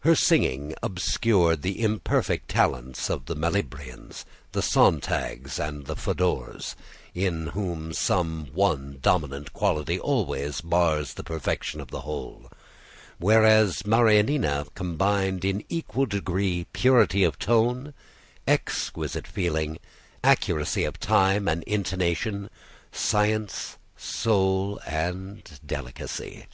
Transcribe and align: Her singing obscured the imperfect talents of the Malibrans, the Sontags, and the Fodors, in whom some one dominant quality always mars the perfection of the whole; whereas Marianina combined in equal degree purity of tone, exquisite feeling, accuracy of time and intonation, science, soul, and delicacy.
Her 0.00 0.16
singing 0.16 0.74
obscured 0.82 1.62
the 1.62 1.80
imperfect 1.80 2.48
talents 2.48 3.08
of 3.08 3.26
the 3.26 3.36
Malibrans, 3.36 4.24
the 4.50 4.60
Sontags, 4.60 5.60
and 5.60 5.86
the 5.86 5.94
Fodors, 5.94 6.74
in 7.14 7.46
whom 7.54 7.92
some 7.92 8.46
one 8.52 8.98
dominant 9.00 9.52
quality 9.52 9.96
always 10.00 10.64
mars 10.64 11.14
the 11.14 11.22
perfection 11.22 11.80
of 11.80 11.92
the 11.92 12.00
whole; 12.00 12.50
whereas 13.18 13.86
Marianina 13.86 14.66
combined 14.74 15.44
in 15.44 15.62
equal 15.68 16.06
degree 16.06 16.66
purity 16.72 17.22
of 17.22 17.38
tone, 17.38 17.94
exquisite 18.48 19.28
feeling, 19.28 19.78
accuracy 20.24 20.82
of 20.82 20.98
time 20.98 21.46
and 21.46 21.62
intonation, 21.68 22.50
science, 22.90 23.76
soul, 23.96 24.80
and 24.88 25.60
delicacy. 25.64 26.46